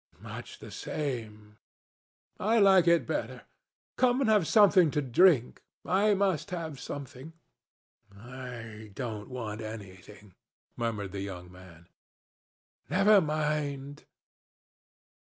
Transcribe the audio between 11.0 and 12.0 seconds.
the young man.